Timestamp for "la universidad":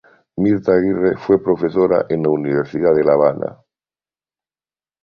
2.23-2.95